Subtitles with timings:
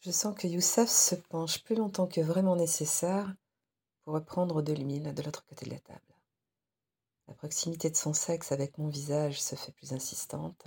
[0.00, 3.34] Je sens que Youssef se penche plus longtemps que vraiment nécessaire
[4.02, 6.14] pour reprendre de l'huile de l'autre côté de la table.
[7.28, 10.66] La proximité de son sexe avec mon visage se fait plus insistante.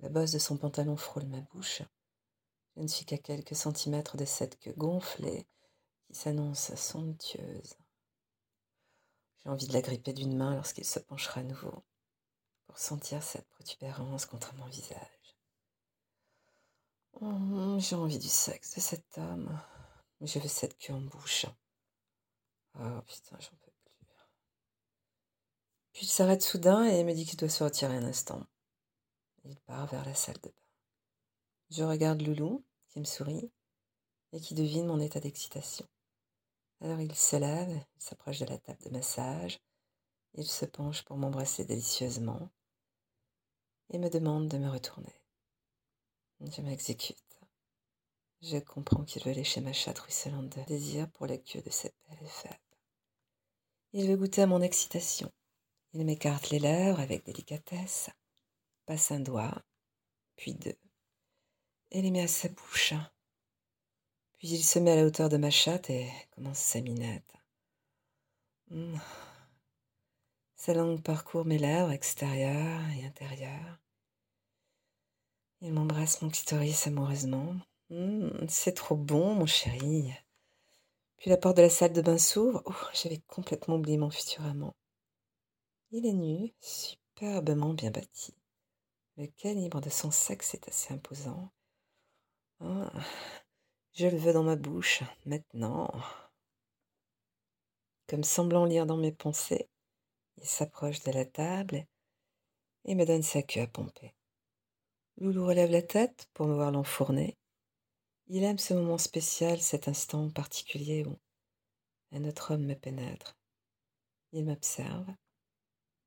[0.00, 1.80] La bosse de son pantalon frôle ma bouche.
[2.76, 5.46] Je ne suis qu'à quelques centimètres de cette queue gonflée
[6.06, 7.78] qui s'annonce somptueuse.
[9.42, 11.82] J'ai envie de la gripper d'une main lorsqu'il se penchera à nouveau
[12.66, 15.23] pour sentir cette protubérance contre mon visage.
[17.20, 19.60] Oh, j'ai envie du sexe de cet homme,
[20.20, 21.46] je veux cette queue en bouche.
[22.78, 23.84] Oh putain, j'en peux plus.
[25.92, 28.44] Puis il s'arrête soudain et me dit qu'il doit se retirer un instant.
[29.44, 30.68] Il part vers la salle de bain.
[31.70, 33.50] Je regarde Loulou, qui me sourit,
[34.32, 35.86] et qui devine mon état d'excitation.
[36.80, 39.60] Alors il se lève, il s'approche de la table de massage,
[40.34, 42.50] il se penche pour m'embrasser délicieusement
[43.90, 45.23] et me demande de me retourner.
[46.50, 47.16] Je m'exécute.
[48.42, 51.96] Je comprends qu'il veut lécher ma chatte ruisselante de désir pour la queue de cette
[52.08, 52.52] belle femme.
[53.92, 55.32] Il veut goûter à mon excitation.
[55.92, 58.10] Il m'écarte les lèvres avec délicatesse,
[58.84, 59.62] passe un doigt,
[60.36, 60.76] puis deux,
[61.90, 62.94] et les met à sa bouche.
[64.38, 67.32] Puis il se met à la hauteur de ma chatte et commence sa minette.
[68.70, 68.98] Mmh.
[70.56, 73.83] Sa langue parcourt mes lèvres extérieures et intérieures.
[75.60, 77.54] Il m'embrasse mon clitoris amoureusement.
[77.90, 80.12] Mmh, c'est trop bon, mon chéri.
[81.16, 82.62] Puis la porte de la salle de bain s'ouvre.
[82.66, 84.74] Oh, j'avais complètement oublié mon futur amant.
[85.90, 88.34] Il est nu, superbement bien bâti.
[89.16, 91.50] Le calibre de son sexe est assez imposant.
[92.60, 92.92] Ah,
[93.92, 95.88] je le veux dans ma bouche, maintenant.
[98.08, 99.68] Comme semblant lire dans mes pensées,
[100.38, 101.86] il s'approche de la table
[102.84, 104.14] et me donne sa queue à pomper.
[105.18, 107.36] Loulou relève la tête pour me voir l'enfourner.
[108.26, 111.18] Il aime ce moment spécial, cet instant particulier où
[112.12, 113.36] un autre homme me pénètre.
[114.32, 115.06] Il m'observe.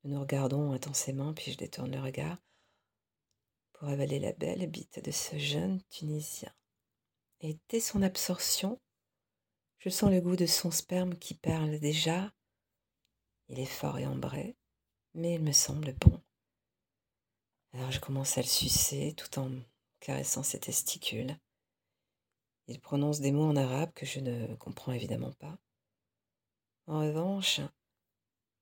[0.04, 2.38] Nous nous regardons intensément, puis je détourne le regard
[3.72, 6.52] pour avaler la belle bite de ce jeune Tunisien
[7.40, 8.80] et dès son absorption,
[9.78, 12.32] je sens le goût de son sperme qui perle déjà.
[13.48, 14.56] Il est fort et ambré,
[15.14, 16.20] mais il me semble bon.
[17.78, 19.52] Alors je commence à le sucer tout en
[20.00, 21.38] caressant ses testicules.
[22.66, 25.56] Il prononce des mots en arabe que je ne comprends évidemment pas.
[26.88, 27.60] En revanche,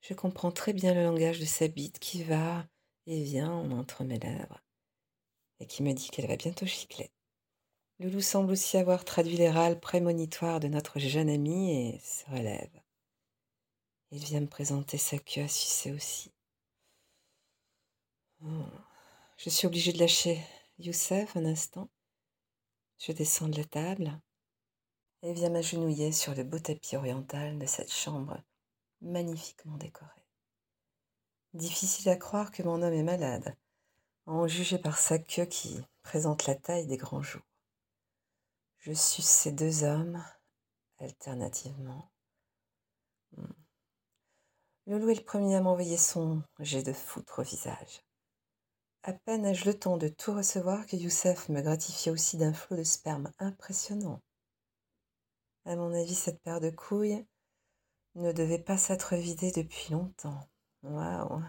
[0.02, 2.68] je comprends très bien le langage de sa bite qui va
[3.06, 4.60] et vient entre mes lèvres
[5.60, 7.10] et qui me dit qu'elle va bientôt gicler.
[8.00, 12.82] Loulou semble aussi avoir traduit les râles prémonitoires de notre jeune ami et se relève.
[14.10, 16.34] Il vient me présenter sa queue à sucer aussi.
[18.44, 18.85] Oh,
[19.36, 20.42] je suis obligée de lâcher
[20.78, 21.88] Youssef un instant.
[22.98, 24.20] Je descends de la table
[25.22, 28.42] et viens m'agenouiller sur le beau tapis oriental de cette chambre
[29.00, 30.26] magnifiquement décorée.
[31.52, 33.56] Difficile à croire que mon homme est malade,
[34.26, 37.42] en juger par sa queue qui présente la taille des grands jours.
[38.78, 40.22] Je suis ces deux hommes
[40.98, 42.10] alternativement.
[43.36, 43.52] Hmm.
[44.86, 48.02] Loulou est le premier à m'envoyer son jet de foutre au visage.
[49.08, 52.76] À peine ai-je le temps de tout recevoir que Youssef me gratifiait aussi d'un flot
[52.76, 54.20] de sperme impressionnant.
[55.64, 57.24] À mon avis, cette paire de couilles
[58.16, 60.48] ne devait pas s'être vidée depuis longtemps.
[60.82, 61.40] Waouh!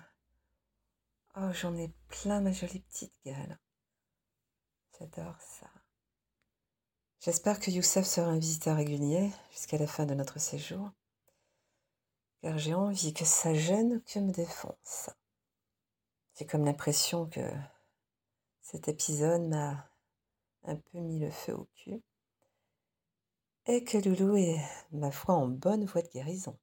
[1.36, 3.58] Oh, j'en ai plein ma jolie petite gueule.
[5.00, 5.72] J'adore ça.
[7.22, 10.92] J'espère que Youssef sera un visiteur régulier jusqu'à la fin de notre séjour,
[12.44, 15.10] car j'ai envie que ça gêne que me défonce.
[16.38, 17.42] J'ai comme l'impression que
[18.62, 19.90] cet épisode m'a
[20.66, 22.04] un peu mis le feu au cul
[23.66, 24.62] et que Loulou est,
[24.92, 26.56] ma foi, en bonne voie de guérison.